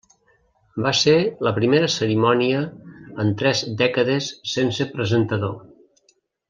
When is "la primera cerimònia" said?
1.47-2.63